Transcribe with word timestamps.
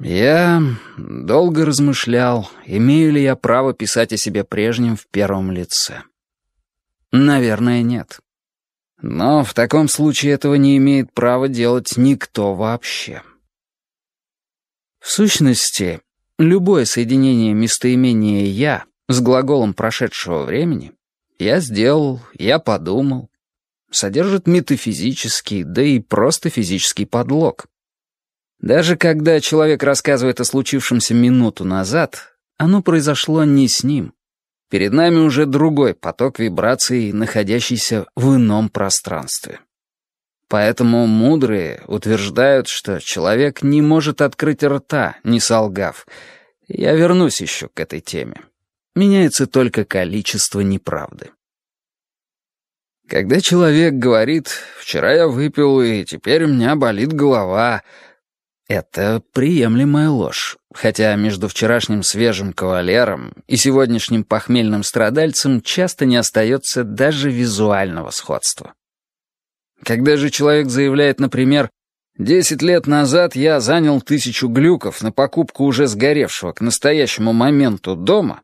Я 0.00 0.62
долго 0.98 1.64
размышлял, 1.64 2.50
имею 2.66 3.12
ли 3.12 3.22
я 3.22 3.36
право 3.36 3.74
писать 3.74 4.12
о 4.12 4.16
себе 4.16 4.44
прежнем 4.44 4.96
в 4.96 5.06
первом 5.06 5.50
лице. 5.50 6.02
Наверное, 7.12 7.82
нет. 7.82 8.20
Но 9.00 9.44
в 9.44 9.54
таком 9.54 9.88
случае 9.88 10.32
этого 10.32 10.54
не 10.54 10.76
имеет 10.78 11.12
права 11.12 11.48
делать 11.48 11.96
никто 11.96 12.54
вообще. 12.54 13.22
В 14.98 15.10
сущности, 15.10 16.00
любое 16.38 16.86
соединение 16.86 17.52
местоимения 17.52 18.46
«я» 18.46 18.84
с 19.08 19.20
глаголом 19.20 19.74
прошедшего 19.74 20.44
времени 20.44 20.92
«я 21.38 21.60
сделал», 21.60 22.20
«я 22.34 22.58
подумал» 22.58 23.30
содержит 23.90 24.46
метафизический, 24.46 25.62
да 25.62 25.82
и 25.82 26.00
просто 26.00 26.50
физический 26.50 27.04
подлог. 27.04 27.66
Даже 28.60 28.96
когда 28.96 29.40
человек 29.40 29.82
рассказывает 29.82 30.40
о 30.40 30.44
случившемся 30.44 31.14
минуту 31.14 31.64
назад, 31.64 32.36
оно 32.56 32.82
произошло 32.82 33.44
не 33.44 33.68
с 33.68 33.82
ним. 33.84 34.14
Перед 34.70 34.92
нами 34.92 35.16
уже 35.16 35.46
другой 35.46 35.94
поток 35.94 36.38
вибраций, 36.38 37.12
находящийся 37.12 38.06
в 38.16 38.36
ином 38.36 38.68
пространстве. 38.68 39.60
Поэтому 40.48 41.06
мудрые 41.06 41.82
утверждают, 41.86 42.68
что 42.68 43.00
человек 43.00 43.62
не 43.62 43.82
может 43.82 44.20
открыть 44.20 44.62
рта, 44.62 45.16
не 45.24 45.40
солгав. 45.40 46.06
Я 46.68 46.94
вернусь 46.94 47.40
еще 47.40 47.68
к 47.68 47.80
этой 47.80 48.00
теме. 48.00 48.40
Меняется 48.94 49.46
только 49.46 49.84
количество 49.84 50.60
неправды. 50.60 51.30
Когда 53.08 53.40
человек 53.40 53.94
говорит 53.94 54.48
«вчера 54.78 55.12
я 55.12 55.28
выпил, 55.28 55.82
и 55.82 56.04
теперь 56.04 56.44
у 56.44 56.48
меня 56.48 56.74
болит 56.74 57.12
голова», 57.12 57.82
это 58.68 59.22
приемлемая 59.32 60.08
ложь, 60.08 60.56
хотя 60.72 61.14
между 61.16 61.48
вчерашним 61.48 62.02
свежим 62.02 62.52
кавалером 62.52 63.32
и 63.46 63.56
сегодняшним 63.56 64.24
похмельным 64.24 64.82
страдальцем 64.82 65.60
часто 65.60 66.06
не 66.06 66.16
остается 66.16 66.84
даже 66.84 67.30
визуального 67.30 68.10
сходства. 68.10 68.74
Когда 69.82 70.16
же 70.16 70.30
человек 70.30 70.68
заявляет, 70.68 71.20
например, 71.20 71.70
«Десять 72.16 72.62
лет 72.62 72.86
назад 72.86 73.36
я 73.36 73.60
занял 73.60 74.00
тысячу 74.00 74.48
глюков 74.48 75.02
на 75.02 75.12
покупку 75.12 75.64
уже 75.64 75.86
сгоревшего 75.86 76.52
к 76.52 76.60
настоящему 76.60 77.32
моменту 77.32 77.96
дома», 77.96 78.42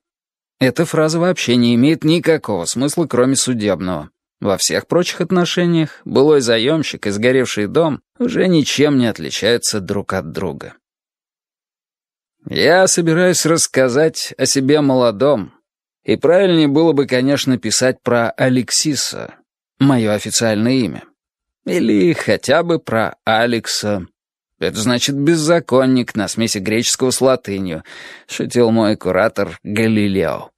эта 0.59 0.85
фраза 0.85 1.19
вообще 1.19 1.57
не 1.57 1.75
имеет 1.75 2.05
никакого 2.05 2.67
смысла, 2.67 3.07
кроме 3.07 3.37
судебного. 3.37 4.11
Во 4.41 4.57
всех 4.57 4.87
прочих 4.87 5.21
отношениях 5.21 6.01
былой 6.05 6.41
заемщик 6.41 7.07
и 7.07 7.11
сгоревший 7.11 7.67
дом 7.67 8.01
уже 8.19 8.49
ничем 8.49 8.97
не 8.99 9.07
отличаются 9.07 9.81
друг 9.81 10.15
от 10.15 10.33
друга. 10.33 10.75
Я 12.49 12.87
собираюсь 12.87 13.45
рассказать 13.45 14.33
о 14.39 14.47
себе 14.47 14.81
молодом, 14.81 15.53
и 16.05 16.17
правильнее 16.17 16.69
было 16.69 16.93
бы, 16.93 17.07
конечно, 17.07 17.59
писать 17.59 18.03
про 18.03 18.31
Алексиса, 18.31 19.35
мое 19.79 20.15
официальное 20.15 20.73
имя. 20.73 21.05
Или 21.67 22.15
хотя 22.15 22.63
бы 22.63 22.79
про 22.79 23.17
Алекса. 23.25 24.07
Это 24.59 24.79
значит 24.79 25.17
«беззаконник» 25.17 26.15
на 26.15 26.29
смеси 26.29 26.59
греческого 26.59 27.11
с 27.11 27.21
латынью, 27.21 27.85
шутил 28.27 28.71
мой 28.71 28.97
куратор 28.97 29.59
Галилео. 29.63 30.51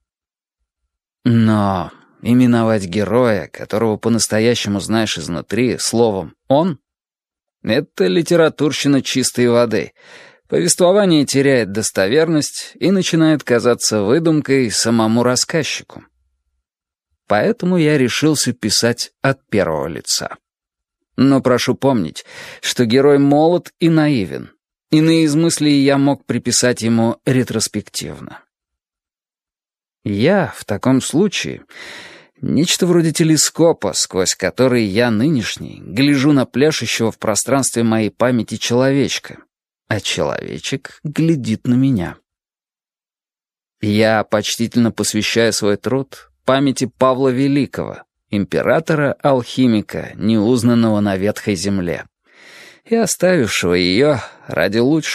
Но 1.25 1.91
именовать 2.23 2.85
героя, 2.85 3.47
которого 3.47 3.97
по-настоящему 3.97 4.79
знаешь 4.79 5.17
изнутри, 5.17 5.77
словом 5.77 6.35
«он»— 6.47 6.79
это 7.63 8.07
литературщина 8.07 9.01
чистой 9.01 9.49
воды. 9.49 9.91
Повествование 10.47 11.25
теряет 11.25 11.71
достоверность 11.71 12.71
и 12.75 12.91
начинает 12.91 13.43
казаться 13.43 14.01
выдумкой 14.01 14.71
самому 14.71 15.23
рассказчику. 15.23 16.03
Поэтому 17.27 17.77
я 17.77 17.97
решился 17.97 18.53
писать 18.53 19.11
от 19.21 19.45
первого 19.47 19.87
лица. 19.87 20.37
Но 21.15 21.41
прошу 21.41 21.75
помнить, 21.75 22.25
что 22.61 22.85
герой 22.85 23.19
молод 23.19 23.71
и 23.79 23.89
наивен. 23.89 24.51
Иные 24.91 25.23
из 25.23 25.35
мыслей 25.35 25.83
я 25.83 25.97
мог 25.97 26.25
приписать 26.25 26.81
ему 26.81 27.17
ретроспективно. 27.25 28.41
Я 30.03 30.53
в 30.55 30.65
таком 30.65 31.01
случае 31.01 31.63
Нечто 32.45 32.87
вроде 32.87 33.13
телескопа, 33.13 33.93
сквозь 33.93 34.35
который 34.35 34.83
я 34.83 35.11
нынешний 35.11 35.79
гляжу 35.81 36.33
на 36.33 36.45
пляшущего 36.45 37.09
в 37.09 37.17
пространстве 37.17 37.83
моей 37.83 38.09
памяти 38.09 38.57
человечка, 38.57 39.37
а 39.87 40.01
человечек 40.01 40.99
глядит 41.05 41.65
на 41.67 41.75
меня. 41.75 42.17
Я 43.79 44.25
почтительно 44.25 44.91
посвящаю 44.91 45.53
свой 45.53 45.77
труд 45.77 46.31
памяти 46.43 46.91
Павла 46.97 47.29
Великого, 47.29 48.03
императора-алхимика, 48.29 50.11
неузнанного 50.15 50.99
на 50.99 51.15
ветхой 51.15 51.55
земле, 51.55 52.07
и 52.83 52.93
оставившего 52.93 53.73
ее 53.73 54.21
ради 54.47 54.79
лучшего. 54.79 55.11